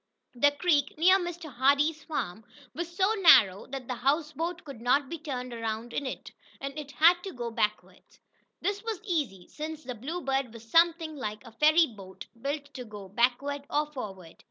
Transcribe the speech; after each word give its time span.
The 0.33 0.49
creek, 0.49 0.97
near 0.97 1.19
Mr. 1.19 1.53
Hardee's 1.53 2.03
farm, 2.03 2.43
was 2.73 2.91
so 2.91 3.13
narrow 3.19 3.67
that 3.67 3.87
the 3.87 3.93
houseboat 3.93 4.63
could 4.63 4.81
not 4.81 5.09
be 5.09 5.19
turned 5.19 5.53
around 5.53 5.93
in 5.93 6.07
it, 6.07 6.31
and 6.59 6.75
it 6.75 6.89
had 6.93 7.21
to 7.23 7.31
go 7.31 7.51
backward. 7.51 8.01
This 8.61 8.81
was 8.83 8.99
easy, 9.03 9.47
since 9.47 9.83
the 9.83 9.93
Bluebird 9.93 10.51
was 10.55 10.67
something 10.67 11.15
like 11.17 11.43
a 11.45 11.51
ferry 11.51 11.85
boat, 11.85 12.25
built 12.41 12.73
to 12.73 12.83
go 12.83 13.09
backward 13.09 13.67
or 13.69 13.91
forward. 13.93 14.37